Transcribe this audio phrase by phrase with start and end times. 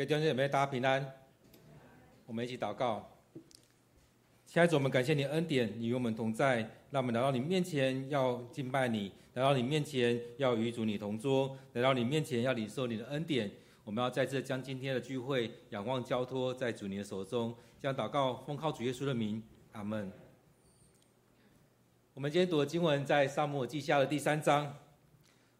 [0.00, 1.14] 各位弟兄姐妹，大家平安。
[2.24, 3.06] 我们一起祷告。
[4.46, 13.50] 亲爱的主，我们感谢你恩典，你与我们同在，让我们来到你面前要敬拜你，来到你面前要与主你同桌，来到你面前要领受你的恩典。
[13.84, 19.42] 我们要再次将今天的聚会仰望交托在主你的手中，将祷告奉靠主耶稣的名，
[19.72, 20.10] 阿门。
[22.14, 24.78] 我们今天读的经文在撒母耳记下的第三章。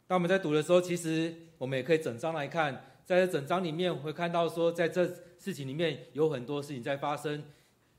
[0.07, 2.87] 当我们在读的时候，其实我们也可以整章来看。
[3.11, 5.05] 在这整章里面，会看到说，在这
[5.37, 7.43] 事情里面有很多事情在发生。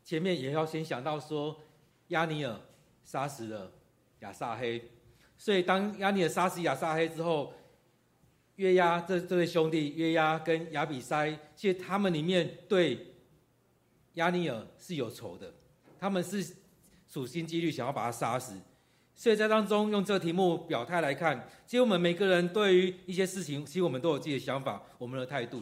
[0.05, 1.59] 前面也要先想到说，
[2.07, 2.57] 亚尼尔
[3.03, 3.69] 杀死了
[4.21, 4.81] 亚撒黑，
[5.37, 7.53] 所以当亚尼尔杀死亚撒黑之后，
[8.55, 13.13] 约押这这对兄弟约押跟亚比筛，其实他们里面对
[14.13, 15.53] 亚尼尔是有仇的，
[15.99, 16.55] 他们是
[17.09, 18.57] 处心积虑想要把他杀死。
[19.21, 25.61] 所以在当中用这个题目表态来看，其实我们每个人对于一些事情，其实我们都有自己的想法，我们的态度。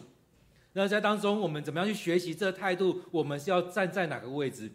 [0.71, 3.01] 那在当中，我们怎么样去学习这个态度？
[3.11, 4.71] 我们是要站在哪个位置？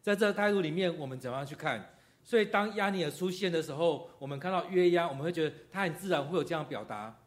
[0.00, 1.96] 在这个态度里面，我们怎么样去看？
[2.22, 7.18] 所以当押尼珥出现的时候，我们看到约押，我们会觉得他很自然会有这样表达，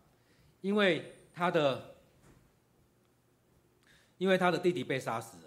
[0.61, 1.95] 因为他的，
[4.17, 5.39] 因为他的弟弟被杀死。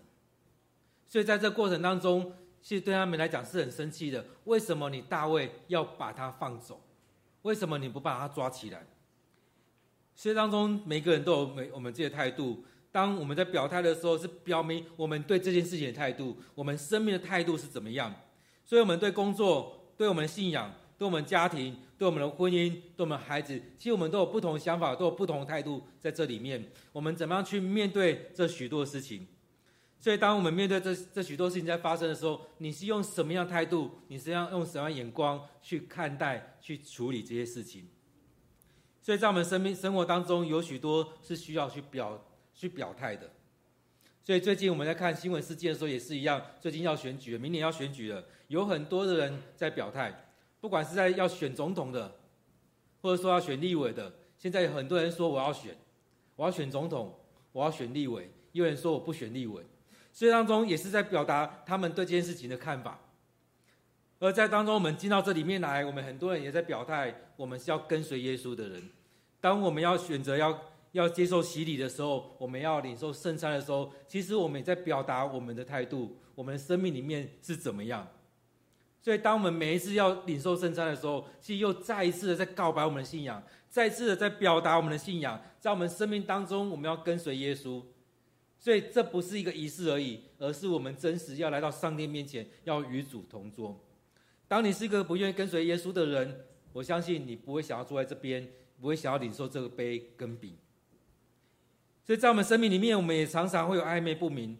[1.08, 2.34] 所以在这过程当中。
[2.64, 4.24] 其实对他们来讲是很生气的。
[4.44, 6.80] 为什么你大卫要把他放走？
[7.42, 8.86] 为什么你不把他抓起来？
[10.16, 12.64] 所以当中每个人都有每我们自己的态度。
[12.90, 18.14] 当我们在表态的时候，是表明我们对这件事情的态度，我们生命的态度是怎么样。
[18.64, 26.70] 所以，我们对工作、对我们信仰、对我们家庭、对我们的婚姻、对我们孩子，其实我们都有不同想法，都有不同的态度在这里面。
[26.92, 29.26] 我们怎么样去面对这许多事情？
[30.04, 33.90] 所以，当我们面对这这许多事情在发生的时候，你是用什么样态度？
[34.08, 37.88] 你是要用什么样眼光去看待、去处理这些事情？
[39.00, 43.30] 所以在我们生命生活当中，有许多是需要去表去表态的。
[44.22, 52.14] 所以最近我们在看新闻事件的时候也是一样，最近要选举了，明年要选举了，有很多的人在表态，不管是在要选总统的，
[53.00, 55.74] 或者说要选立委的，现在有很多人说我要选，
[56.36, 57.18] 我要选总统，
[57.52, 59.64] 我要选立委，有人说我不选立委。
[60.14, 63.00] 所以当中也是在表达他们对这件事情的看法，
[64.20, 68.80] 而在当中我们进到这里面来，我们很多人也在表态，我们是要跟随耶稣的人。
[69.40, 70.56] 当我们要选择要
[70.92, 78.06] 要接受洗礼的时候，我们要领受圣餐的时候，其实我们也在表达我们的态度，我们的生命里面是怎么样。
[79.02, 87.82] 所以当我们每一次要领受圣餐的时候，其实又再一次的在告白我们的信仰，再一次的在表达我们的信仰，在我们生命当中，我们要跟随耶稣。
[88.64, 93.78] 所以这不是一个仪式而已，而是我们真实要来到上帝面前，要与主同桌。
[94.48, 98.48] 当你是一个不愿意跟随耶稣的人，我相信你不会想要坐在这边，
[98.80, 100.56] 不会想要领受这个杯跟饼。
[102.06, 104.56] 所以在我们生命里面，我们也常常会有暧昧不明，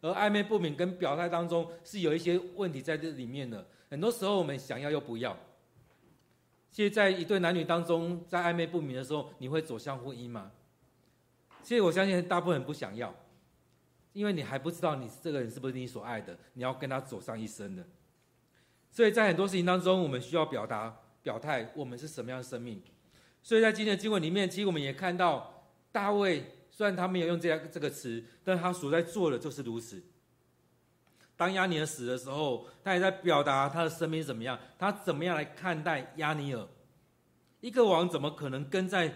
[0.00, 3.66] 而暧昧不明跟表态当中是有一些问题在这里面的。
[3.90, 5.38] 很多时候我们想要又不要。
[6.72, 10.50] 现，在一对男女当中，在暧昧不明的时候，你会走向婚姻吗？
[11.62, 13.14] 其实我相信大部分人不想要。
[14.14, 17.84] 因为你还不知道你这个人是不是你所爱的，你要跟他走上一生的。
[18.90, 22.80] 所以在很多事情当中，我们需要表达表态，我们是什么样的生命。
[23.42, 30.02] 所以在今天的经文里面，其实我们也看到大卫，虽然他没有用这样这个词，但他所在做的就是如此。
[31.36, 36.66] 当亚尼尔死的时候，他也在表达他的生命怎么样，他怎么样来看待亚尼尔。
[37.60, 39.12] 一个王怎么可能跟在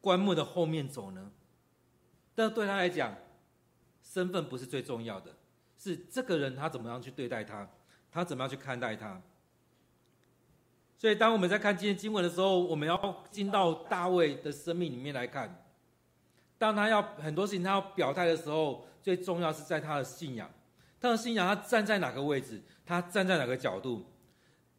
[0.00, 1.30] 棺木的后面走呢？
[2.34, 3.14] 但对他来讲，
[4.12, 5.34] 身份不是最重要的，
[5.78, 7.66] 是这个人他怎么样去对待他，
[8.10, 9.22] 他怎么样去看待他。
[10.98, 15.64] 所以，当我们在看今天经文的时候，我们要进到大卫的生命里面来看。
[16.58, 20.50] 当他要很多事情他要表态的时候，最重要是在他的信仰。
[21.00, 22.62] 他的信仰，他站在哪个位置？
[22.84, 24.04] 他站在哪个角度？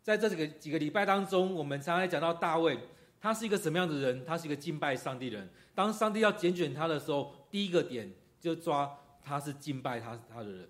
[0.04, 2.78] 在这几个几个礼拜当中，我们常常讲到大卫，
[3.20, 4.24] 他是一个什么样的人？
[4.24, 5.50] 他是一个敬拜上帝的人。
[5.74, 9.00] 当上帝要拣选他的时候，第一个点就抓。
[9.24, 10.70] 他是敬拜他他的人，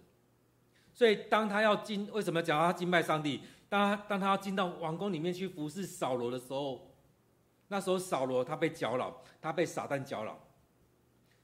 [0.94, 3.42] 所以当他要进，为什么讲他敬拜上帝？
[3.68, 6.94] 当他当他要进到王宫里面去服侍扫罗的时候，
[7.70, 10.40] 那时候扫罗他被搅扰，他被撒旦搅扰，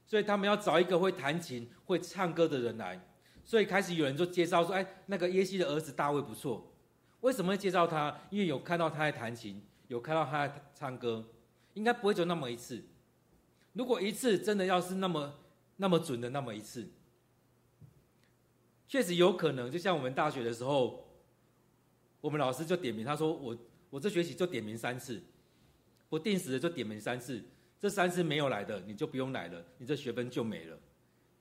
[0.06, 3.04] 所以他们要找一个会弹琴、会唱歌的人来。
[3.44, 6.72] 所以开始有人就介绍说：“哎，那个耶西的儿子大卫不错。”
[7.22, 8.16] 为什么会介绍他？
[8.30, 11.24] 因为有看到他在弹琴，有看到他在唱歌，
[11.74, 12.84] 应该不会就那么一次。
[13.72, 15.34] 如果一次真的要是那么
[15.76, 16.88] 那么准的那么一次。
[18.90, 21.08] 确实有可能，就像我们大学的时候，
[22.20, 23.56] 我们老师就点名，他说我
[23.88, 25.22] 我这学期就点名三次，
[26.08, 27.40] 不定时的就点名三次，
[27.78, 30.76] 这三次没有来的你就不用来了，你这学分就没了。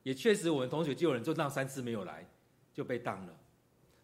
[0.03, 2.23] 也确实我们同学就有人就那三次没有来，
[2.71, 3.35] 就被当了。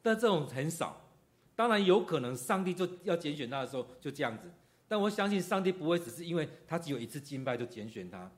[0.01, 1.07] 但这种很少，
[1.55, 4.51] 当然有可能上帝就要拣选他的时候就这样子。
[4.87, 8.31] 但我相信上帝不会只是因为他只有一次敬拜就拣选他，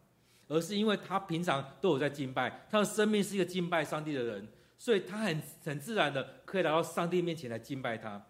[0.49, 4.45] 而是因为他平常都有在敬拜，他的生命是一个敬拜上帝的人，
[4.77, 8.25] 所以他很很自然的可以来到上帝面前来敬拜他。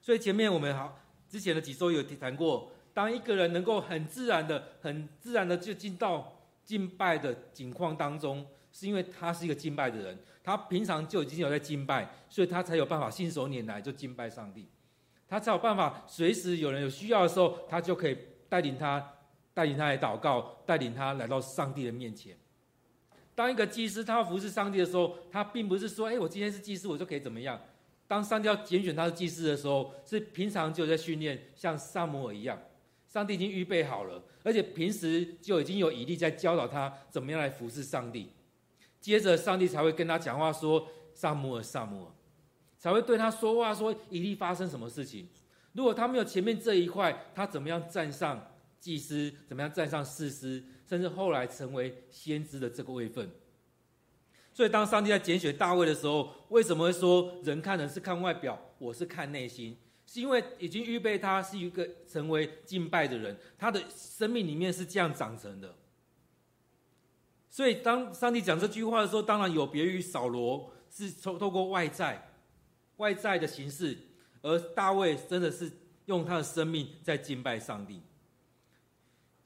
[0.00, 0.98] 所以前面我们好
[1.28, 10.18] 之前的几周有谈过，当一个人能够很自然的、很自然的就进到敬拜的境况当中，是因为他是一个敬拜的人。
[10.42, 14.68] 他平常就已经有在敬拜，所以他才有办法信手拈来就敬拜上帝。
[15.28, 18.18] 他才有办法随时有人有需要的时候，他就可以
[18.48, 19.16] 带领他，
[19.54, 22.36] 带领他来祷告，带领他来到上帝的面前。
[23.34, 27.58] 当一个祭司他要服侍上帝的时候，他并不是说：“哎，我今天是祭司，我就可以怎么样。”
[28.06, 32.60] 当上帝要拣选他的祭司的时候，是平常就在训练，像撒摩尔一样，
[33.06, 38.32] 上帝已经预备好了，而且平时就已经有以利在教导他怎么样来服侍上帝。
[39.00, 42.12] 接着，上帝才会跟他讲话，说：“撒摩尔，撒摩尔。”
[42.78, 45.28] 才会对他说话，说以利发生什么事情。
[45.72, 49.32] 如果他没有前面这一块，他怎么样站上祭司？
[49.46, 50.64] 怎么样站上士师？
[50.90, 53.30] 甚至后来成为先知的这个位分。
[54.52, 59.78] 所以，当上帝在拣选大卫的时候，为什么会说人看人是看外表，我是看内心？
[60.04, 65.72] 是因为已经预备他是一个成为敬拜的人，他的生命里面是这样长成的。
[67.48, 72.32] 所以，当上帝讲这句话的时候，当然有别于扫罗是透透过外在、
[72.96, 73.96] 外在的形式，
[74.42, 75.70] 而大卫真的是
[76.06, 78.02] 用他的生命在敬拜上帝。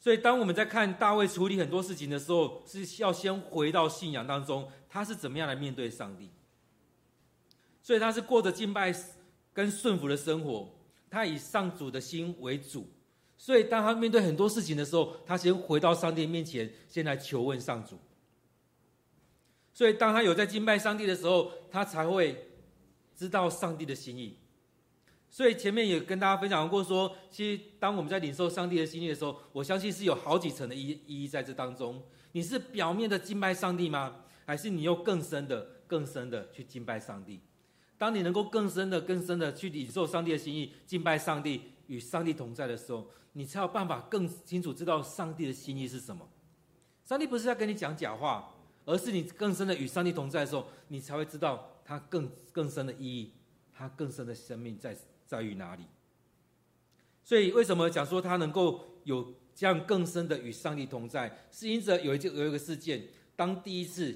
[0.05, 6.29] 所以，当我们在看大卫处理很多事情的时候，是要先回到信仰当中，他是怎么样来面对上帝。
[7.83, 8.95] 所以，他是过着敬拜
[9.55, 10.69] 跟顺服的生活，
[11.09, 12.87] 他以上主的心为主。
[13.39, 17.99] 所以，当他面对很多事情的时候，他先回到上帝面前，先来求问上主。
[19.73, 22.47] 所以，当他有在敬拜上帝的时候，他才会
[23.17, 24.37] 知道上帝的心意。
[25.35, 32.01] 所以，前面也跟大家分享过说，其实当我们在领受上帝的心意的时候，我相信是有好几层的意意义在这当中。
[32.31, 34.15] 你是表面的敬拜上帝吗？
[34.47, 37.41] 还是你又更深的、更深的去敬拜上帝？
[37.99, 46.29] 当你能够更深的、更深的去领受上帝的心意，敬拜上帝，与上帝同在的时候，你才有办法更清楚知道上帝的心意是什么。
[47.05, 48.55] 上帝不是要跟你讲假话，
[48.85, 53.33] 而是你更深的与上帝同在的时候，你才会知道他更更深的意义，
[53.73, 55.85] 他更深的生命在在于哪里。
[57.23, 64.15] 所以为什么讲说他能够有这样更深的与上帝同在，是因着有一件有一个事件，当第一次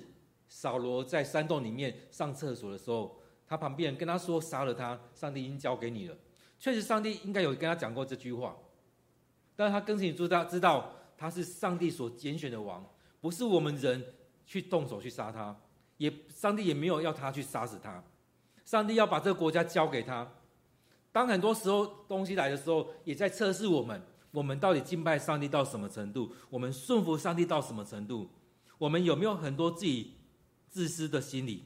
[0.49, 6.17] 扫罗在山洞里面上厕所的时候，他旁边人跟他说杀了他，上帝已经交给你了。
[6.59, 8.57] 确实，上帝应该有跟他讲过这句话，
[9.57, 12.85] 但是他更清楚知道，知道他是上帝所拣选的王，
[13.21, 14.13] 不是我们人
[14.45, 15.59] 去动手去杀他，
[15.97, 18.05] 也上帝也没有要他去杀死他，
[18.65, 20.31] 上帝要把这个国家交给他。
[21.19, 24.01] 当很多时候东西来的时候，也在测试我们，
[24.31, 28.31] 我们到底敬拜上帝到什么程度，我们顺服上帝到什么程度，
[28.79, 30.13] 我们有没有很多自己
[30.71, 31.65] 自私的心理？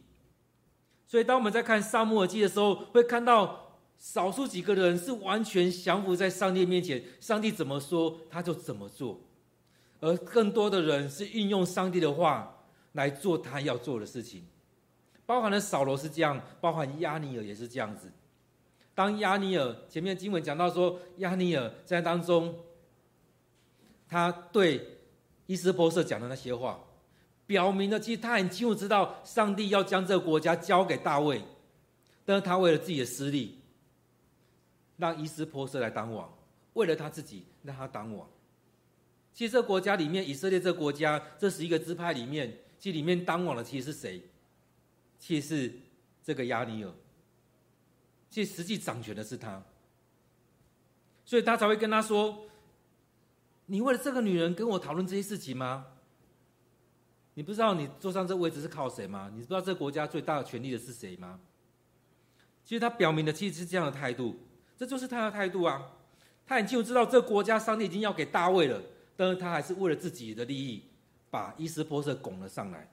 [1.06, 3.58] 所以，当我们在看撒母耳记的时候，会看到。
[3.98, 9.20] 少数几个人是完全降服在上帝面前，上帝怎么说他就怎么做，
[10.00, 14.44] 而更多的人是运用上帝的话来做他要做的事情，
[15.24, 18.10] 包含了扫罗是这样，包含亚尼尔也是这样子。
[18.94, 22.54] 当亚尼尔前面经文讲到说，亚尼尔在当中，
[24.08, 24.98] 他对
[25.46, 26.78] 伊斯波瑟讲的那些话，
[27.46, 31.42] 表明了其实他很清楚知道上帝要将这个国家交给大卫，
[32.24, 33.58] 但是他为了自己的私利。
[34.98, 36.32] 让伊斯波瑟来当王，
[36.74, 38.28] 为了他自己让他当王。
[39.32, 44.22] 其实这国家里面，以色列这国家这十一个支派里面，其实里面当王的其实是谁？
[45.18, 45.72] 其实是
[46.22, 46.92] 这个亚尼尔。
[48.32, 49.62] 其实实际掌权的是他，
[51.22, 52.46] 所以他才会跟他说
[53.66, 55.84] ：“你为了这个女人跟我讨论这些事情吗？
[57.34, 59.30] 你不知道你坐上这位置是靠谁吗？
[59.34, 61.38] 你不知道这个国家最大的权力的是谁吗？”
[62.64, 64.38] 其实他表明的其实是这样的态度。
[64.78, 65.92] 这就是他的态度啊！
[66.46, 68.82] 他很清楚知道这个国家上帝已经要给大卫了，
[69.14, 70.82] 但是他还是为了自己的利益，
[71.30, 72.90] 把伊施波设拱了上来。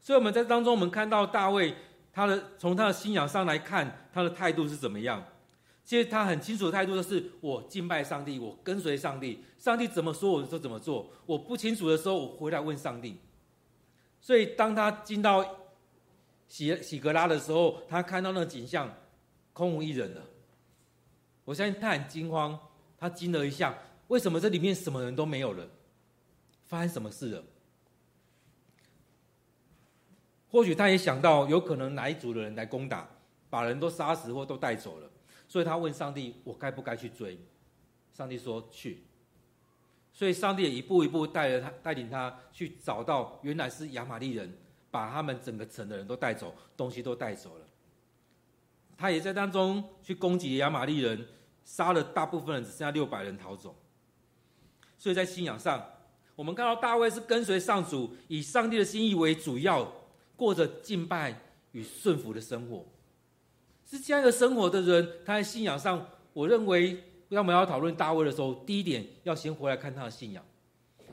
[0.00, 1.74] 所以我们在当中，我们看到大卫，
[2.12, 5.22] 他的从他的信仰上来看，他的态度是怎么样？
[5.84, 11.10] 其实他很清楚的态度就是：我敬拜上帝，我跟随上帝，上帝怎么说我就怎么做。
[11.26, 13.16] 我不清楚的时候，我回来问上帝。
[14.20, 15.44] 所以当他进到
[16.46, 18.92] 喜喜格拉的时候，他看到那个景象，
[19.52, 20.22] 空无一人了。
[21.44, 22.56] 我相信他很惊慌，
[22.96, 23.76] 他惊了一下，
[24.08, 25.66] 为什么这里面什么人都没有了？
[26.68, 27.42] 发生什么事了？
[30.50, 33.08] 或许他也想到有可能哪一组的人来攻打，
[33.48, 35.08] 把人都杀死或都带走了，
[35.46, 37.38] 所以他问上帝：“我该不该去追？”
[38.12, 39.04] 上帝说：“去。”
[40.12, 44.52] 所以上帝也一步一步带着他，带领他去找到原来是亚玛力人，
[44.90, 47.66] 把他们整个城的人都带走，东西都带走了。
[48.98, 51.28] 他也在当中去攻击亚玛力人，
[51.64, 53.76] 杀了大部分人，只剩下六百人逃走。
[54.98, 55.82] 所以在信仰上，
[56.34, 59.99] 我们看到大卫是跟随上主，以上帝的心意为主要。
[60.40, 61.38] 过着敬拜
[61.72, 62.82] 与顺服的生活，
[63.84, 65.06] 是这样一个生活的人。
[65.26, 66.94] 他在信仰上，我认为，
[67.28, 70.42] 当我们要讨论大卫的时候，第一点要先回来看他的信仰，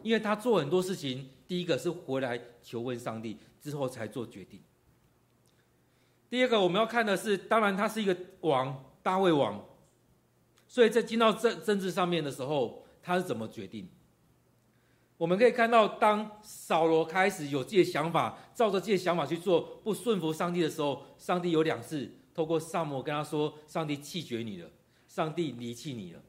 [0.02, 4.62] 因为他做很多事情，第一个是回来求问上帝，之后才做决定。
[6.30, 9.62] 第二个我们要看的是，当然他是一个王，大卫王，
[10.70, 13.90] 所以在进到政政治上面的时候，他是怎么决定？
[15.18, 24.70] 我们可以看到，当扫罗开始有自己的想法，照着自己的想法去做，不顺服上帝的时候，上帝有两次透过撒母耳跟他说：“上帝弃绝你了，
[25.08, 26.22] 上帝离弃你了。”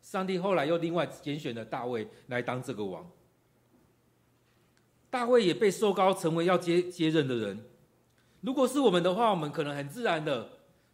[0.00, 3.06] 上帝后来又另外拣选了大卫来当这个王。
[5.10, 7.62] 大卫也被收高成为要接接任的人。
[8.40, 10.48] 如果是我们的话，我们可能很自然的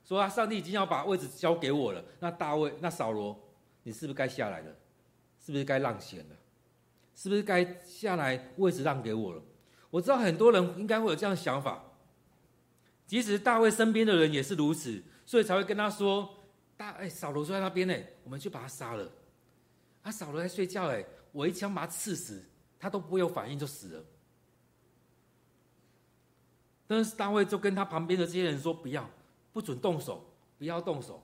[0.05, 3.39] 说：“啊，上帝已经要把位置交给我了。”那大卫，那扫罗，
[3.85, 4.75] 你是不是该下来了？
[5.39, 6.37] 是不是该让贤了？
[7.15, 9.43] 是不是该下来位置让给我了？
[9.91, 11.85] 我知道很多人应该会有这样的想法，
[13.07, 16.29] 即使大卫身边的人也是如此，所以才会跟他说
[16.77, 17.95] ：“大哎，扫罗坐在那边呢，
[18.25, 19.09] 我们去把他杀了。”
[20.03, 22.43] 啊，扫罗在睡觉哎，我一枪把他刺死，
[22.79, 24.05] 他都不会有反应就死了。
[26.87, 29.09] 但是大卫就跟他旁边的这些人说：“不要，
[29.53, 31.23] 不准动手，不要动手。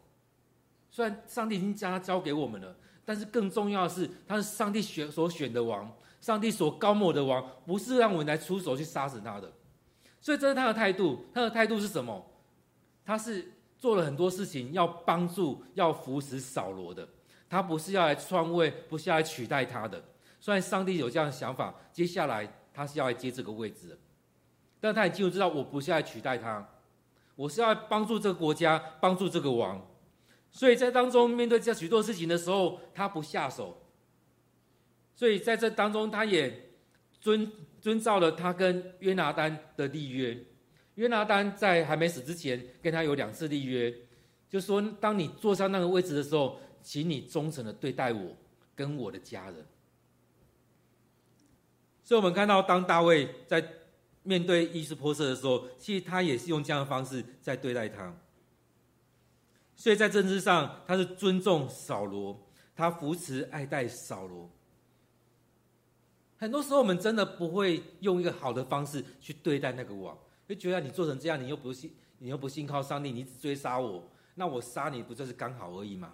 [0.91, 5.91] 虽然上帝已经将他交给我们了。”但是更重要的是，他是上帝选所选的王，
[6.21, 9.51] 上帝所高抹的王，不是让我们来出手去杀死他的。
[10.21, 11.25] 所以这是他的态度。
[11.33, 12.25] 他的态度是什么？
[13.05, 17.09] 他是做了很多事情，要帮助、要扶持扫罗的。
[17.49, 20.05] 他不是要来篡位，不是要来取代他的。
[20.39, 23.99] 虽然上帝有这样的想法，接下来他是要来接这个位置的，
[24.79, 26.65] 但他也清楚知道，我不是要来取代他，
[27.35, 29.85] 我是要帮助这个国家，帮助这个王。
[30.53, 33.83] 所以在当中面对这许多事情的时候，他不下手。
[35.15, 36.71] 所以在这当中，他也
[37.21, 40.37] 遵遵照了他跟约拿单的立约。
[40.95, 43.95] 约拿单在还没死之前，跟他有两次立约，
[44.49, 48.37] 就说：当你坐上那个位置的时候，请你忠诚的对待我
[48.75, 49.65] 跟我的家人。
[52.03, 53.65] 所以我们看到，当大卫在
[54.25, 58.15] 面对伊施波设的时候，其实他也是用这样的方式在对待他。
[59.81, 62.39] 所以在政治上，他是尊重扫罗，
[62.77, 64.47] 他扶持爱戴扫罗。
[66.37, 70.15] 很多时候，我们真的不会用一个好的方式去对待那个王，
[70.47, 76.13] 就觉得你做成这样，你又不信，你又不信靠上帝，你只追杀我，那我杀你不就是刚好而已吗？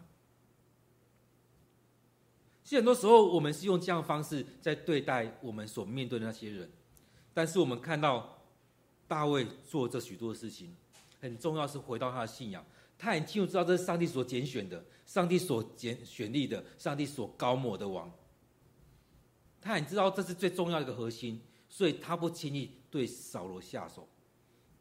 [2.63, 6.71] 其实很多时候，我们是用这样的方式在对待我们所面对的那些人，
[7.35, 8.39] 但是我们看到
[9.09, 10.73] 大卫做这许多事情，
[11.21, 12.65] 很重要是回到他的信仰。
[12.99, 18.11] 他很清楚知道这是上帝所拣选的，上帝所拣选立的，上帝所膏抹的王。
[19.61, 24.09] 他很知道这是最重要的一个核心，所以他不轻易对扫罗下手。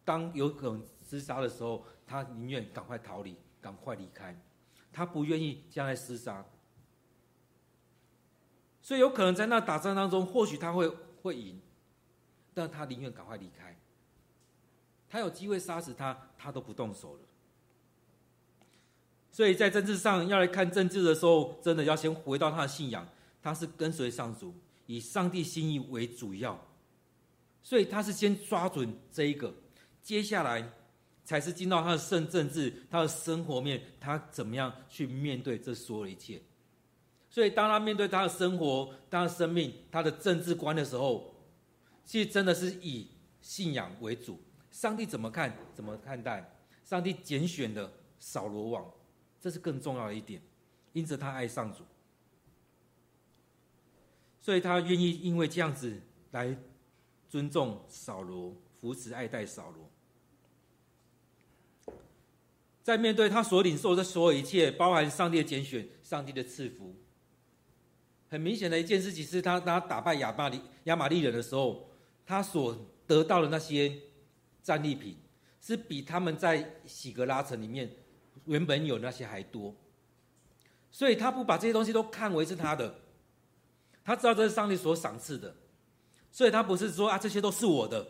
[0.04, 4.40] 当有可能厮杀的时候，他宁愿赶快逃离，赶快离开，
[4.94, 6.46] 他不愿意将来厮杀。
[8.82, 10.88] 所以有可能在那打仗当中，或许他会
[11.22, 11.60] 会赢，
[12.54, 13.76] 但他宁愿赶快离开。
[15.10, 17.22] 他有机会杀死他，他都不动手了。
[19.36, 23.06] 所以在政治上要来看政治的时候，真的要先回到他的信仰，
[23.44, 26.58] 他是跟随上主，以上帝心意为主要，
[27.62, 29.54] 所以他是先抓准这一个，
[30.02, 30.72] 接下来
[31.26, 36.42] 才是进到他的圣政治，他的生活面，他怎么样去面对这所有的一切。
[37.30, 41.36] 所以当他面对他的生活、他的生命、他的政治观的时候，
[42.06, 43.10] 其实真的是以
[43.42, 44.40] 信仰为主。
[44.72, 45.54] 上帝怎么看？
[45.74, 46.56] 怎么看待？
[46.86, 48.86] 上帝拣选的扫罗王。
[49.46, 50.42] 这是更重要的一点，
[50.94, 51.84] 因此他爱上主，
[54.42, 56.58] 所以他愿意因为这样子来
[57.30, 59.88] 尊重扫罗，扶持爱戴扫罗。
[62.82, 66.96] 在面对他所领受的所有一切，包含上帝的拣选、上帝的赐福，
[68.28, 71.88] 很明显的一件事情是他他打败亚巴利亚玛利人的时候，
[72.26, 72.76] 他所
[73.06, 73.96] 得到的那些
[74.64, 75.16] 战利品，
[75.62, 77.96] 是比他们在喜格拉城里面。
[78.44, 79.74] 原本有那些还多，
[80.92, 82.94] 所以他不把这些东西都看为是他的，
[84.04, 85.56] 他知道这是上帝所赏赐的，
[86.32, 88.06] 所以他不是说啊，这些都是我的，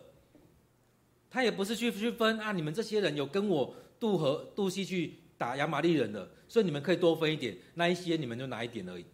[1.30, 9.06] 他也不是去区分啊，你们这些人有跟我渡河渡溪去打亚玛力人的，所以你们可以多分一点，那一些你们就拿一点而已。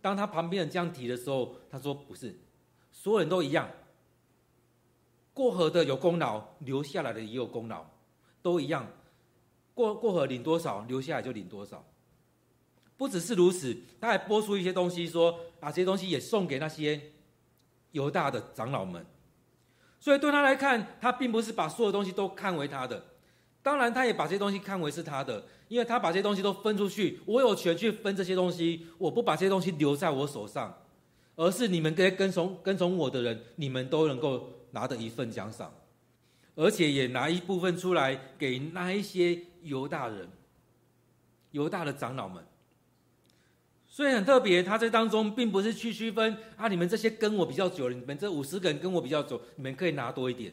[0.00, 2.38] 当他旁边人这样提的时候，他说不是，
[2.92, 3.68] 所有人都一样。
[5.34, 7.84] 过河的有功劳，留下来的也有功劳，
[8.42, 8.88] 都一样。
[9.78, 11.86] 过过河领多少，留下来就领多少。
[12.96, 17.00] 不只是如此，他还拨出一些东西，说把这些东西也送给那些
[17.92, 19.06] 犹大的长老们。
[20.00, 23.04] 所以对他来看，他并不是把所有东西都看为他的。
[23.62, 28.86] 当然，他也把这些东西看为是他的，因为他把这些东西都分出去，我有权去分这些东西。
[28.98, 30.76] 我不把这些东西留在我手上，
[31.36, 35.72] 而是你们跟跟从跟从我的人，你们都能够拿的一份奖赏，
[36.56, 40.28] 而且也拿一部分出来给那一些犹大人、
[41.50, 42.44] 犹大的长老们。
[43.90, 50.52] 所以很特别，他在当中并不是去区分啊，你们这些跟我比较久了，你们这五十个人跟我比较久，你们可以拿多一点，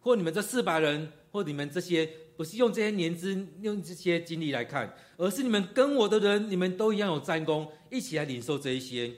[0.00, 9.12] 或你们这四百人，或你们这些，不是用这些年资、用这些经历来看，而是你们跟我的人，你们都一样有战功，一起来领受这一些。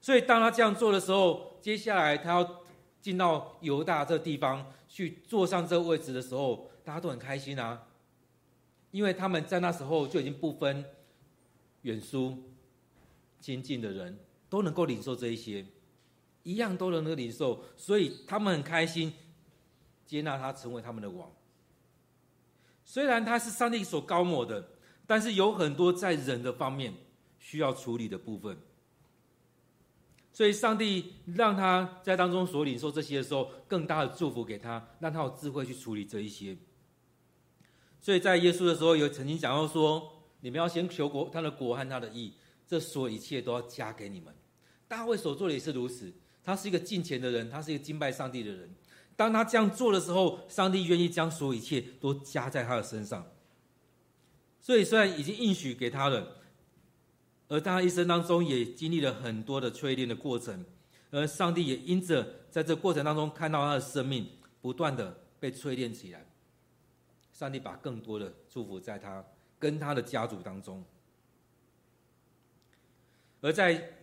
[0.00, 2.62] 所以当他这样做的时候，接下来他要
[3.00, 7.82] 进到犹大这地方去坐上这个位置的时候，大家都很开心啊，
[8.92, 10.84] 因为他们在那时候就已经不分
[11.82, 12.38] 远疏。
[13.40, 14.16] 亲近的人
[14.48, 15.66] 都能够领受这一些，
[16.44, 19.12] 一样都能够领受，所以他们很开心，
[20.06, 21.28] 接纳他成为他们的王。
[22.84, 24.64] 虽然他是上帝所膏抹的，
[25.08, 26.94] 但是有很多在人的方面
[27.40, 28.56] 需要处理的部分，
[30.32, 36.56] 所以上帝让他在当中所领受这些的时候，更大的祝福给他，让他有智慧去处理这一些。
[38.02, 42.34] 所以在耶稣的时候，有曾经讲到说：“你们要先求国，他的国和他的义。”
[42.66, 44.34] 这所有一切都要加给你们。
[44.88, 48.74] 大卫所做的也是如此，他是一个敬虔的人，他是一个敬拜上帝的人。
[49.14, 53.26] 当他这样做的时候，上帝愿意将所有一切都加在他的身上。
[54.58, 56.38] 所以虽然已经应许给他了，
[57.48, 60.64] 而他一生当中也经历了很多的淬炼的过程，
[61.10, 64.26] 而上帝也因着在这过程当中看到他的生命
[64.62, 66.24] 不断的被淬炼起来，
[67.42, 69.24] 上帝把更多的祝福在他
[69.58, 70.84] 跟他的家族当中。
[73.40, 73.94] 而在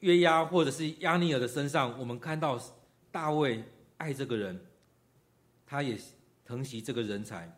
[0.00, 2.60] 约押或者是押尼珥的身上，我们看到
[3.12, 3.62] 大卫
[3.98, 4.60] 爱这个人，
[5.64, 5.96] 他也
[6.44, 7.56] 疼惜这个人才，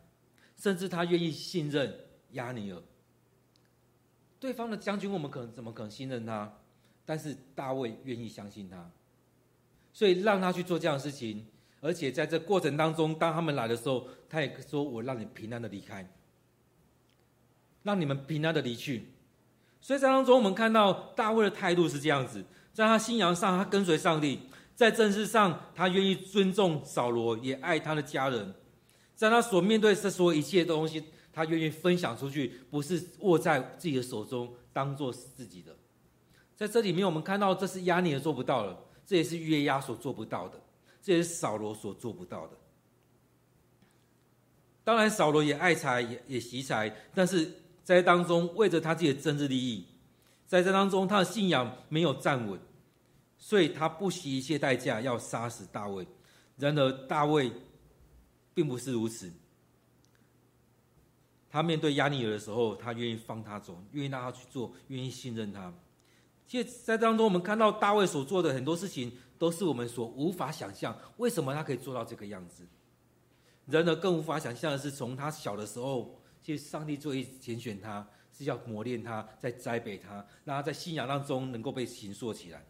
[0.59, 2.83] 甚至他愿意信任押尼尔。
[4.39, 6.59] 对方的将军，我们可能怎么可能信任他？
[7.07, 8.91] 但是大卫愿意相信他，
[9.95, 11.47] 所以让他去做这样的事情。
[11.81, 16.07] 而且在这过程当中，当他们来的时候，他也说：“我让你平安的离开，
[17.83, 19.09] 让你们平安的离去。”
[19.81, 24.39] 所以在当中，我们看到大卫的态度是这样子：在他信仰上，他跟随上帝；
[24.77, 28.53] 在政事上，他愿意尊重扫罗，也爱他的家人；
[29.15, 35.75] 在他所面对这所有一切东西，他愿意分享出去，不是握在自己的手中，当做是自己的。
[36.55, 40.61] 在这里面，我们看到这是押尼珥做不到的，这也是约押所做不到的，
[41.03, 42.57] 这也是扫罗所做不到的。
[44.85, 47.57] 当然，扫罗也爱财，也也惜财，但是。
[47.83, 49.85] 在当中为着他自己的政治利益，
[50.47, 52.61] 在这当中他的信仰没有站稳，
[53.37, 56.07] 所以他不惜一切代价要杀死大卫。
[56.57, 57.51] 然而大卫
[58.55, 59.33] 并不是如此，
[61.49, 65.75] 他面对押尼珥的时候，他愿意放他走，愿意让他去做，愿意信任他。
[66.51, 72.67] 其实，在当中我们看到大卫所做的很多事情，都是我们所无法想象，为什么他可以做到这个样子？
[73.67, 76.21] 然而更无法想象的是，从他小的时候。
[76.43, 78.05] 其实上帝最拣选他，
[78.37, 82.67] 是要磨练他，在栽培他，让他在信仰当中能够被形塑起来。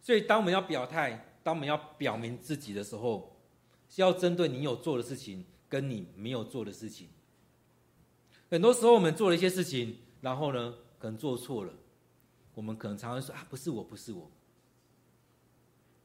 [0.00, 3.34] 所以，当我们要表态，当我们要表明自己的时候，
[3.88, 7.08] 是要针对你有做的事情，跟你没有做的事情。
[8.48, 11.72] 很多时候，我们做了一些事情，然后呢，可能做错了，
[12.54, 14.30] 我们可能常常说啊，不是我，不是我。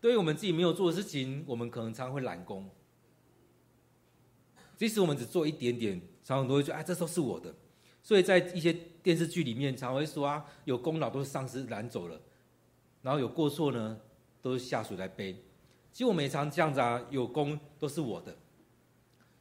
[0.02, 2.70] 对于我们自己没有做的事情，我们可能常常会揽功。
[4.78, 6.02] 即使我们只做一点点。
[6.22, 7.52] 常常都会说：“哎，这都是我的。”
[8.04, 12.22] 所以在一些电视剧里面，常会说：“啊，有功劳都是上司揽走了，
[13.02, 14.00] 然后有过错呢，
[14.40, 15.34] 都是下属来背。”
[15.92, 18.38] 其实我们也常这样子啊，有功都是我的，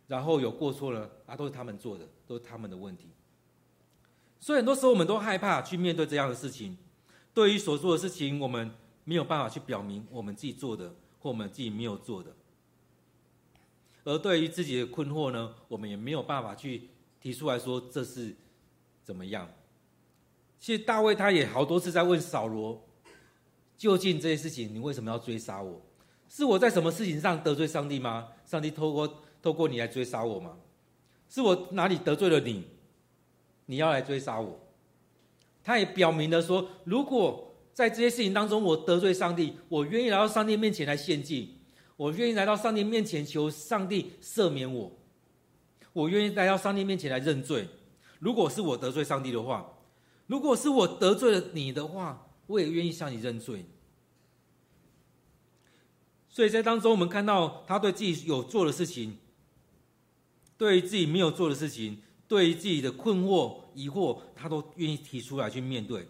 [0.06, 3.10] 然后有过错呢，啊，都是他们做的，都是他们的问题。
[4.40, 6.78] 所以很多时候我们都害怕去面对这样的事情。
[7.34, 8.70] 对于所做的事情，我们
[9.04, 12.34] 没有办法去表明我们自己做的或我们自己没有做的。
[14.04, 16.88] 而对于自己的困惑呢，我们也没有办法去
[17.20, 18.34] 提出来说这是
[19.04, 19.48] 怎么样。
[20.58, 22.82] 其实大卫他也好多次在问扫罗，
[23.76, 25.80] 究竟这些事情你为什么要追杀我？
[26.28, 28.28] 是我在什么事情上得罪上帝吗？
[28.44, 30.56] 上帝透过透过你来追杀我吗？
[31.28, 32.64] 是我哪里得罪了你？
[33.66, 34.58] 你要来追杀我？
[35.68, 41.58] 他也表明了说，如果在这些事情当中我得罪上帝，我愿意来到上帝面前来献祭，
[41.94, 44.90] 我愿意来到上帝面前求上帝赦免我，
[45.92, 47.68] 我愿意来到上帝面前来认罪。
[48.18, 49.74] 如果是我得罪上帝的话，
[50.26, 53.66] 如果是我得罪了你的话，我也愿意向你认罪。
[56.30, 59.18] 所以在当中，我们看到他对自己有做的事情，
[60.56, 66.08] 对自己没有做的事情，对自己的困惑、疑惑，他都愿意提出来去面对。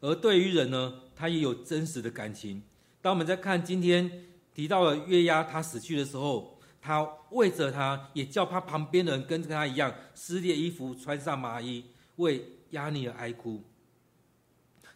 [0.00, 2.62] 而对于人呢，他也有真实的感情。
[3.00, 11.84] 当我们在看今天提到了约押他死去的时候，他为着他，也叫他旁边的人跟他一样撕裂衣服，穿上麻衣，
[12.16, 13.62] 为押尼珥哀哭。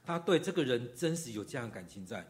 [0.05, 2.27] 他对这个人真实有这样的感情在，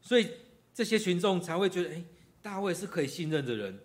[0.00, 0.28] 所以。
[0.76, 2.04] 这些群众才会觉得，哎，
[2.42, 3.80] 大卫是可以信任的人，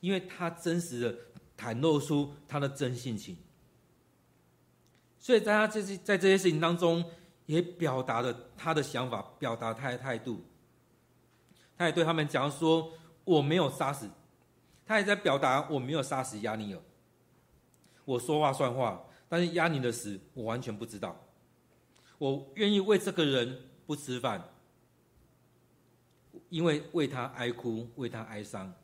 [0.00, 1.14] 因为他真实的
[1.58, 3.36] 袒露出他的真性情。
[5.22, 7.02] 所以在他这些在这些事情当中，
[7.46, 10.44] 也表达了他的想法，表达他的态度。
[11.78, 12.92] 他也对他们讲说
[13.24, 14.10] ：“我没有杀死。”
[14.84, 16.80] 他也在表达：“我没有杀死押尼尔。
[18.04, 21.16] 我说话算话，但是押尼的死，我完全不知道。
[22.18, 24.42] 我愿意为这个人不吃饭。”
[26.48, 28.74] 因为为他哀哭，为他哀伤，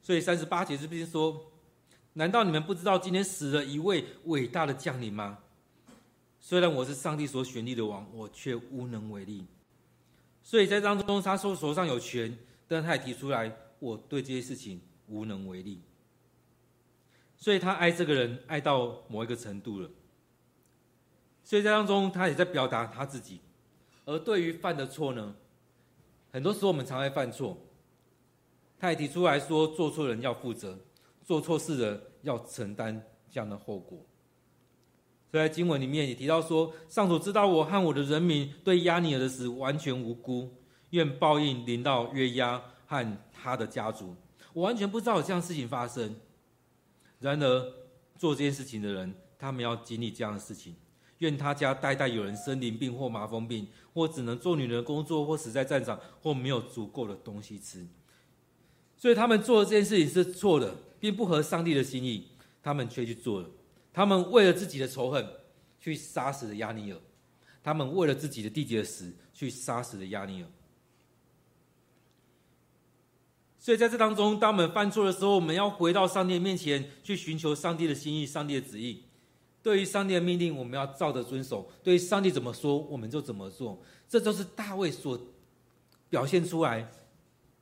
[0.00, 1.40] 所以三十八节这边说
[2.14, 5.38] ：“难道你们不知道今天死了一位伟大的将领吗？
[6.40, 9.44] 虽然我是上帝所选立的王，我却无能为力。
[10.42, 12.36] 所以在当中，他说手上有权，
[12.68, 13.50] 但他也提出来，
[13.80, 15.80] 我对这些事情无能为力。
[17.36, 19.90] 所以他爱这个人爱到某一个程度了。
[21.42, 23.40] 所以在当中，他也在表达他自己。
[24.04, 25.34] 而对于犯的错呢？”
[26.30, 27.56] 很多时候我们常会犯错，
[28.78, 30.78] 他也提出来说，做错人要负责，
[31.24, 33.98] 做错事的要承担这样的后果。
[35.30, 40.48] 所以在经文里面也提到说，上主知道我和我的人民对押尼珥的死完全无辜，
[40.90, 44.14] 愿报应临到约押和他的家族。
[44.52, 46.14] 我完全不知道有这样事情发生，
[47.18, 47.72] 然而
[48.16, 50.76] 做这件事情的人，他们要经历这样的事情。
[51.18, 57.84] 愿他家代代有人生灵病或麻风病，或只能做女人工作，或死在战场，或没有足够的东西吃。
[59.04, 62.26] 所以他们做的这件事情是错的，并不合上帝的心意，
[62.62, 63.50] 他们却去做了。
[63.92, 65.28] 他们为了自己的仇恨
[65.78, 66.98] 去杀死了亚尼尔，
[67.62, 70.48] 他们为了自己的弟弟的死去杀死了亚尼尔。
[73.58, 79.02] 所以在这当中，当我们犯错的时候，我们要回到上帝面前去寻求上帝的心意、上帝的旨意。
[79.62, 83.78] 对于上帝的命令，我们要照着遵守；对于上帝怎么说，我们就怎么做。
[84.08, 85.20] 这就是大卫所
[86.08, 86.90] 表现出来，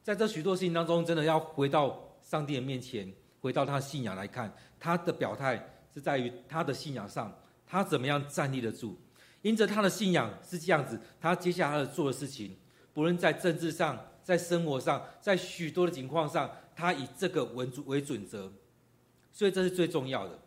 [0.03, 7.33] 在这许多事情当中，真的要回到上帝的面前，回到他的信仰来看，他的表态是在于他的信仰上，
[7.67, 8.99] 他怎么样站立得住。
[9.43, 12.57] 因着他的信仰是这样子，他接下来要做的事情，
[12.93, 18.53] 不论在政治上、在生活上、在许多的情况上，他以这个为主为准则，
[19.33, 20.39] 所以这是最重要的。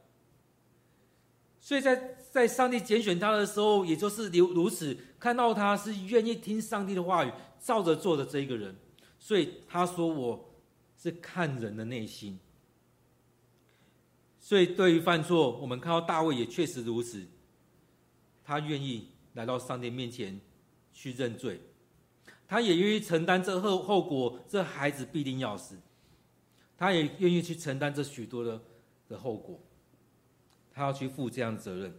[1.59, 8.75] 所以在在上帝拣选他的时候，也就是如如此，看到他是愿意听上帝的话语，照着做的这一个人。
[9.25, 10.53] 所以他说：“我
[10.95, 12.39] 是看人的内心。”
[14.39, 17.25] 所以对于犯错，我们看到大卫也确实如此，
[18.43, 20.39] 他愿意来到上帝面前
[20.93, 21.59] 去认罪，
[22.47, 25.75] 他也愿意承担这后后果，这孩子必定要死，
[26.77, 28.61] 他也愿意去承担这许多的
[29.09, 29.59] 的后果。
[30.71, 31.91] 他要去负这样的责任，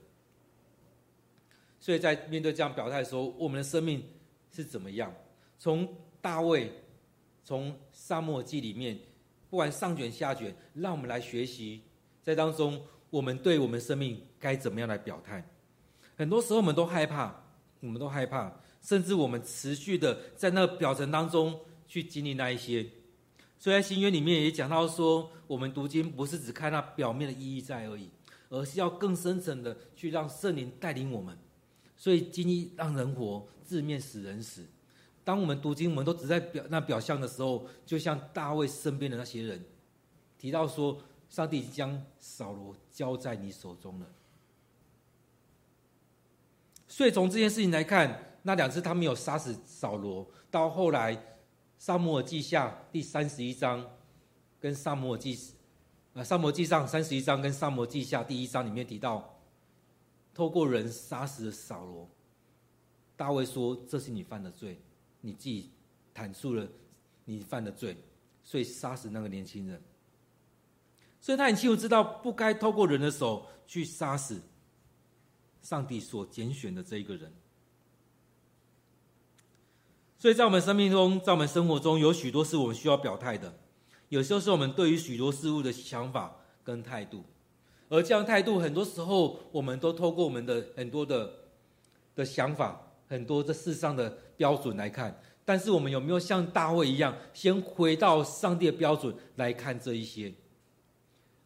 [1.80, 4.04] 所以在面对这样表态的时候，我们的生命
[4.52, 5.12] 是怎么样？
[5.58, 6.70] 从大卫，
[7.46, 8.98] 从沙漠记里面，
[9.48, 11.80] 不管上卷下卷，让我们来学习，
[12.20, 15.48] 在当中我们对我们生命该怎么样来表态？
[16.16, 17.32] 很多时候我们都害怕，
[17.78, 21.56] 我们都害怕，甚至我们持续的在那个表层当中
[21.87, 22.85] 去经历那一些。
[23.61, 28.11] 所以在新约里面也讲到说，我们读经不是只看那表面的意义在而已。
[28.48, 31.37] 而是要更深层的去让圣灵带领我们，
[31.96, 34.64] 所以经历让人活，字面使人死。
[35.26, 39.60] 当我们读经，我们都只在表那表象的时候，就像大卫身边的那些人
[40.38, 44.06] 提到说，上帝将扫罗交在你手中了。
[46.86, 51.20] 所以从这件事情来看，那两次他没有杀死扫罗，到后来
[51.76, 53.84] 撒母耳记下第三十一章
[54.60, 55.36] 跟撒母耳记。
[56.14, 59.40] 啊，《撒母耳记上》三十一章跟《撒母耳记下》第一章里面提到，
[60.32, 62.08] 透过人杀死了扫罗。
[63.16, 64.78] 大卫说：“这是你犯的罪，
[65.26, 65.68] 你自己
[66.14, 66.64] 坦述了
[67.24, 67.96] 你犯的罪，
[68.44, 69.82] 所以杀死那个年轻人。
[71.20, 74.40] 所以他很清楚知道，不该透过人的手去杀死
[75.62, 77.34] 上帝所拣选的这一个人。
[80.16, 83.58] 所以在我们生命中，在我们生活中，有许多是我们需要表态的。
[84.10, 87.24] 有时候是我们对于许多事物的想法跟态度，
[87.88, 91.32] 而这样态度，很多时候我们都透过我们的很多的
[92.14, 95.18] 的想法，很多这世上的标准来看。
[95.44, 100.33] 但是我们有没有像大卫一样，先回到上帝的标准来看这一些？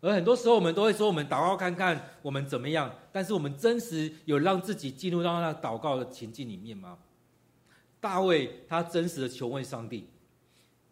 [0.00, 6.96] 而很多时候我们都会说，我们祷告看看我们怎么样，但是我们真实有让自己进入到那祷告的情境里面吗？
[8.00, 10.08] 大卫他真实的求问上帝，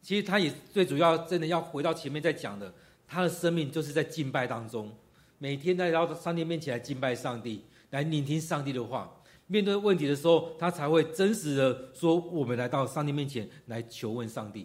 [0.03, 2.71] 其实他也最主要真的要回到前面在讲的，
[3.07, 4.93] 他的生命就是在敬拜当中，
[5.39, 9.11] 每天在到上帝面前来敬拜上帝，来聆听上帝的话。
[9.49, 14.65] 面对问题的时候，他才会真实的说：“我们来到上帝面前来求问上帝，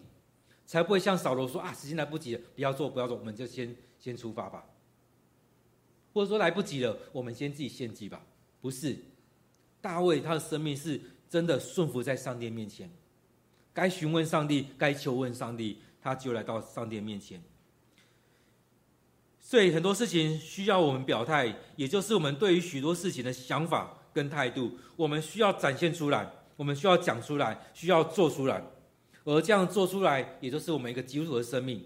[0.68, 4.64] 才不会像扫罗说啊，时间来不及了，不要做，不要做，我们就先先出发吧。
[6.14, 8.24] 或者说来不及了，我们先自己献祭吧。”
[8.62, 8.96] 不是，
[9.82, 11.02] 大卫他的生命是。
[11.30, 12.88] 真的顺服在上帝面前，
[13.74, 17.42] 该询问上帝，该求问上帝，他就来到上帝面前。
[19.40, 28.64] 所以很多事情需要我们表态，也就是我们对于许多事情的想法跟态度，我们需要展现出来，我们需要讲出来，需要做出来。
[29.26, 31.86] 而这样做出来，也就是我们一个基督徒的生命，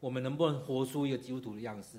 [0.00, 1.98] 我们能不能活出一个基督徒的样式？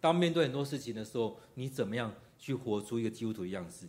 [0.00, 3.86] 当面对很多事情的时候，你怎么样去活出一个基督徒的样式？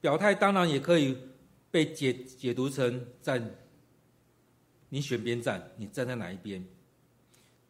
[0.00, 1.16] 表态当然也可以
[1.70, 3.54] 被解解读成站，
[4.88, 6.66] 你选边站，你站在哪一边？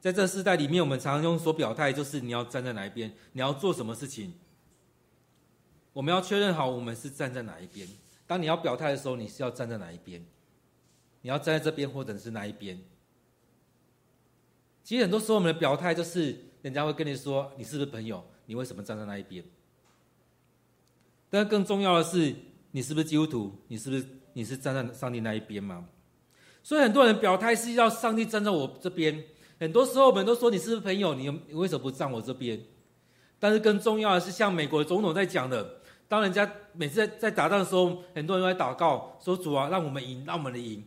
[0.03, 4.35] 在这世代里面，我们常常用所表态，就是你要站在哪一边，你要做什么事情，
[5.93, 7.87] 我们要确认好我们是站在哪一边。
[8.27, 10.21] 当你要表态的时候，你是要站在哪一边？
[11.21, 12.83] 你要站在这边，或者是哪一边？
[14.83, 18.25] 其实很多时候，我们的表态就是人家会跟你说，你是不是朋友？
[18.47, 19.45] 你为什么站在那一边？
[21.31, 22.35] 但更重要的是，
[22.73, 23.57] 你是不是基督徒？
[23.69, 25.87] 你是不是你是站在上帝那一边吗？
[26.61, 29.23] 所以很多人表态是要上帝站在我这边。
[29.63, 31.15] 很多时候我们都说，你是不是朋友？
[31.15, 32.61] 你你为什么不站我这边？
[33.39, 40.85] 但是更重要的是，像美国总统在讲的，当人家每次在在打仗的时候，很多人都在祷告说：“主啊，让我们赢，让我们的赢。”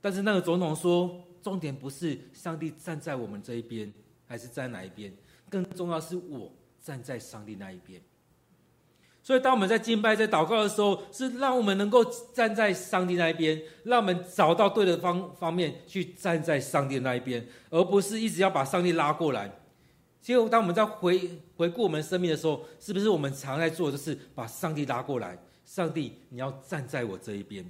[0.00, 3.92] 但是那个总统说，重点不是上帝站在我们这一边，
[4.24, 5.12] 还是站哪一边？
[5.48, 6.48] 更重要是我
[6.80, 8.00] 站在上帝那一边。
[9.30, 19.48] 所以，当我们在敬拜、在祷告的时候，是让我们能够站在上帝那一边，让我们找到对的方方面去站在上帝那一边，而不是一直要把上帝拉过来。
[20.20, 25.38] 其实，当我们在回回顾我们生命的时候，是不是我们常在做的就是把上帝拉过来？
[25.64, 27.64] 上帝，你要站在我这一边。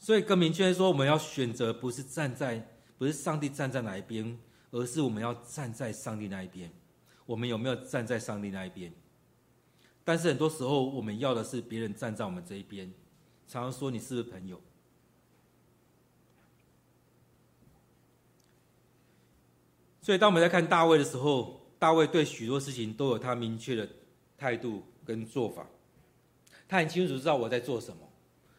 [0.00, 4.36] 所以，更明确的说，我们要选择不是站在，不是上帝站在哪一边，
[4.72, 6.68] 而是我们要站在上帝那一边。
[7.28, 8.90] 我们有没有站在上帝那一边？
[10.02, 12.90] 但是很多时候，我们要的是别人站在我们这一边。
[13.46, 14.58] 常常说你是不是朋友？
[20.00, 23.86] 所以当我们在看大卫的时候，大卫对许多事情都有他明确的
[24.38, 25.66] 态度跟做法。
[26.66, 28.08] 他很清楚知道我在做什么。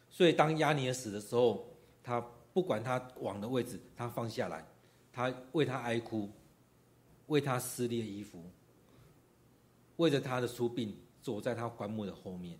[0.08, 2.20] 所以当押尼尔死的时候，他
[2.52, 4.64] 不管他王的位置，他放下来，
[5.12, 6.30] 他为他哀哭，
[7.26, 8.40] 为他撕裂衣服。
[10.00, 12.58] 为着他的出殡，走在他棺木的后面。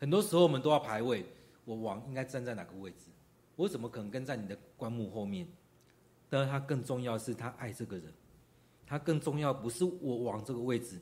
[0.00, 1.24] 很多时候，我们都要排位，
[1.64, 3.06] 我王应该站在哪个位置？
[3.54, 5.46] 我怎么可能跟在你的棺木后面？
[6.28, 8.12] 但是他更重要的是，他爱这个人。
[8.84, 11.00] 他更重要不是我王这个位置，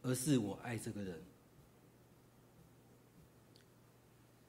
[0.00, 1.22] 而是我爱这个人。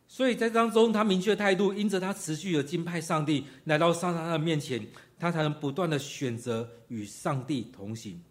[0.07, 4.87] 所以在当中，他明确态度，因着他持续的敬拜上帝，来到上他的面前，
[5.19, 8.23] 他才能不断的选择与上帝同行。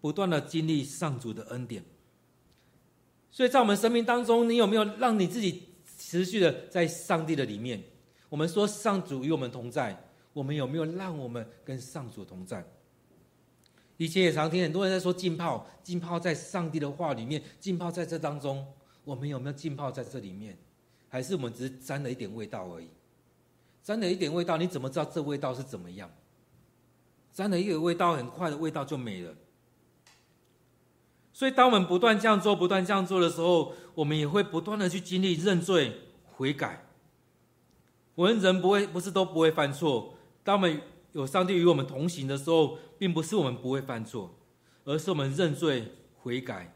[0.00, 1.84] 不断的经历上主的恩典，
[3.30, 5.64] 所以在我们生命当中，你有没有让你自己
[5.98, 7.82] 持续的在上帝的里面？
[8.28, 10.00] 我们说上主与我们同在，
[10.32, 12.64] 我们有没有让我们跟上主同在？
[13.96, 18.64] 以前也常听很多人在说浸泡，浸泡在上帝的话里面，浸泡在这当中，
[19.04, 20.56] 我们有没有浸泡在这里面？
[21.08, 22.88] 还是我们只是沾了一点味道而已？
[23.82, 26.08] 沾了一点味道，你怎么知道这味道是怎么样？
[27.32, 29.34] 沾了一个味道，很快的味道就没了。
[31.38, 36.84] 所以，当我们不断这样做、不断这样做的时候，我们也会不断的去经历认罪、悔改。
[38.16, 40.12] 我们人不会，不是都不会犯错。
[40.42, 40.80] 当我们
[41.12, 44.28] 有上帝与我们同行的时候，并不是我们不会犯错，
[44.82, 45.84] 而是我们认罪
[46.16, 46.74] 悔改，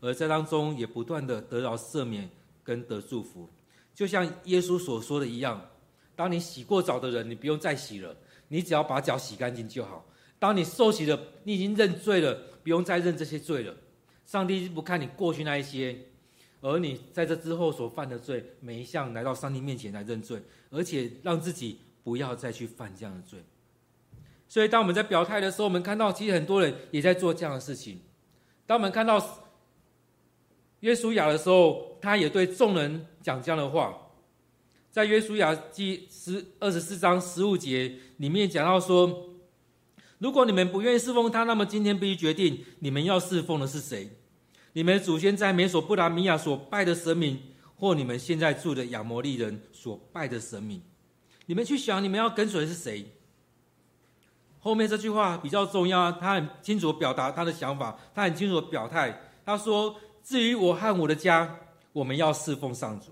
[0.00, 2.30] 而在当中也不断的得到赦免
[2.62, 3.50] 跟得祝福。
[3.92, 5.60] 就像耶稣所说的一样，
[6.14, 10.06] 当你洗过澡的人，你不用再洗了，你只要把脚洗干净就好。
[10.38, 13.74] 当你受洗了，你已经认罪了，不用再认这些罪了。
[14.26, 15.96] 上帝不看你过去那一些，
[16.60, 23.38] 而你在这之后所犯的罪，每一项来到上帝面前来认罪，而且让自己不要再去犯这样的罪。
[24.48, 28.00] 所以，当我们在表态的时候，我们看到其实很多人也在做这样的事情。
[28.66, 29.44] 当我们看到
[30.80, 34.12] 约书亚的时候，他也对众人讲这样的话，
[34.90, 39.33] 在约书亚记十二十四章十五节里面讲到说
[40.24, 44.08] ：“如果你们不愿意侍奉他，那么今天必须决定你们要侍奉的是谁？
[44.72, 47.38] 你们祖先在美索不达米亚所拜的神明，
[47.76, 50.80] 或你们现在住的亚摩利人所拜的神明？
[51.44, 53.04] 你们去想，你们要跟随的是谁？”
[54.60, 59.94] 后面这句话比较重要，他很清楚表达他的想法，他很清楚表态，他说。
[60.22, 61.54] 至于我和我的家，
[61.92, 63.08] 我们要侍奉上主。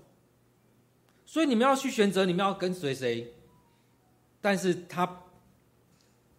[1.27, 3.31] 所以你们要去选择，你们要跟随谁？
[4.41, 5.05] 但是他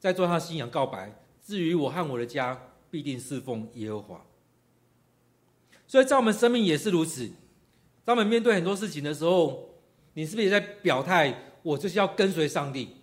[0.04, 1.10] 在做他信仰告白。
[1.42, 4.22] 至于我和我的家，必定侍奉耶和华。
[5.86, 7.26] 所以在我们生命也是如此。
[8.04, 9.66] 当我们面对很多事情的时候，
[10.12, 11.34] 你是不是也在表态？
[11.62, 12.96] 我就是要跟随上帝。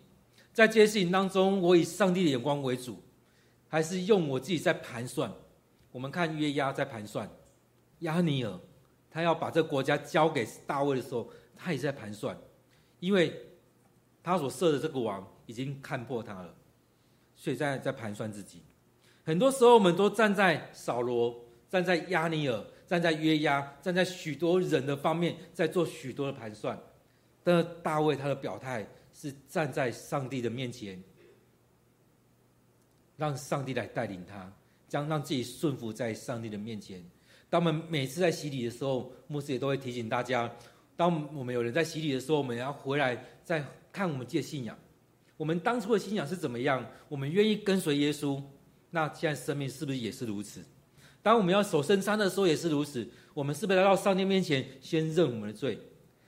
[0.53, 3.01] 在这些事情当中，我以上帝的眼光为主，
[3.67, 5.33] 还是用我自己在盘算？
[5.91, 7.27] 我们看约押在盘算。
[8.01, 8.59] 押尼尔，
[9.09, 12.39] 他要把这个国家交给大卫的时候，他也在盘算，
[12.99, 13.35] 因为
[14.21, 16.53] 他所设的这个王已经看破他了，
[17.41, 18.62] 所以在在盘算自己。
[19.23, 21.36] 很多时候，我们都站在扫罗、
[21.71, 26.80] 站在押尼尔、站在约押、站在许多人的方面，在做许多的盘算。
[27.43, 31.04] 但是大卫他的表态是站在上帝的面前，
[33.17, 34.54] 让上帝来带领他，
[34.88, 37.04] 将让自己顺服在上帝的面前。
[37.49, 40.56] 当我们每次在洗礼的时候，牧师也都会提醒大家：
[40.95, 44.77] 当我们有人在洗礼的时候，我们要回来再看我们自己的信仰。
[45.41, 46.86] 我们当初的信仰是怎么样？
[47.10, 48.39] 我们愿意跟随耶稣，
[48.91, 50.63] 那现在生命是不是也是如此？
[51.23, 53.10] 当我们要守圣餐的时候，也是如此。
[53.34, 55.80] 我们是不是来到上帝面前，先认我们的罪，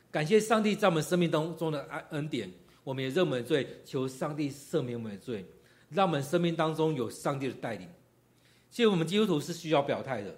[0.09, 2.51] 感谢上帝在我们生命当中的恩恩典？
[2.83, 5.45] 我们也认我们的罪，求上帝赦免我们的罪，
[5.91, 7.87] 让我们生命当中有上帝的带领。
[8.71, 10.35] 其实我们基督徒是需要表态的。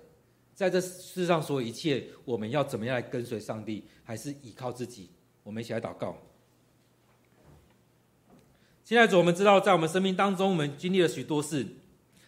[0.53, 5.09] 在这世上所有一切，我们要怎么样来跟随上帝，还是依靠自己？
[5.43, 6.17] 我们一起来祷告。
[8.85, 11.65] 现在主，我们知道，在我们生命当中，我们经历了许多事，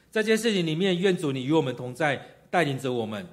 [0.10, 3.28] 在这些事情里面，愿主你与我们同在，带领着我们。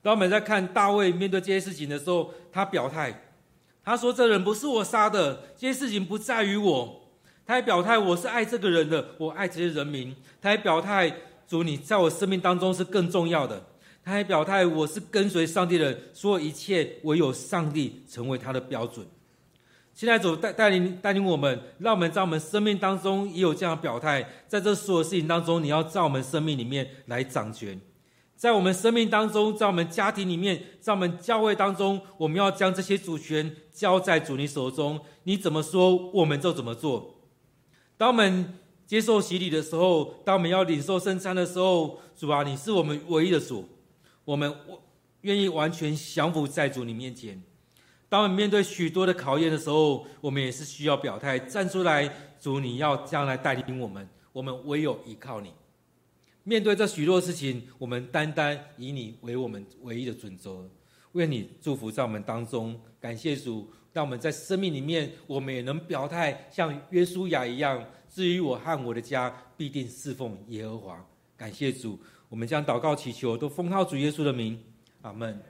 [0.00, 3.32] 当我们在看大卫面对这些事情的时候，他表态，
[3.82, 7.10] 他说：“这人不是我杀的，这些事情不在于我。”
[7.44, 11.12] 他还表态：“我是爱这个人的，我爱这些人民。”他还表态
[11.48, 13.60] ：“主，你在我生命当中是更重要的。”
[14.04, 19.04] 他还表态：“我是跟随上帝的，所有一切唯有上帝成为他的标准。”
[19.98, 24.24] 现在主带带领带领我们，让我们在我们生命当中也有这样的表态。
[24.46, 27.80] 在这所有事情当中，你要在我们生命里面来掌权。
[28.36, 35.00] 在我们生命当中，在我们家庭里面，在我们教会当中，我们要将这些主权交在主你手中。
[35.24, 37.16] 你怎么说，我们就怎么做。
[37.96, 38.54] 当我们
[38.86, 43.68] 接受洗礼的时候，当我们要领受圣餐的时候，主啊，你是我们唯一的主。
[44.24, 44.54] 我们
[45.22, 47.42] 愿意完全降服在主你面前。
[48.08, 52.10] 当我们面对许多的考验的时候，我们也是需要表态，站出来。
[52.40, 55.52] 主，你要将来带领我们，我们唯有依靠你。
[56.44, 60.70] 面对这许多事情，我们单单以你为我们唯一的准则。
[61.12, 62.80] 愿你祝福在我们当中。
[63.00, 67.84] 感谢主，让我们在生命里面，我们也能表态，像约书亚一样。
[68.08, 71.04] 至于我和我的家，必定侍奉耶和华。
[71.36, 71.98] 感谢主。
[72.28, 74.58] 我们将祷告祈求，都奉靠主耶稣的名，
[75.02, 75.42] 阿门。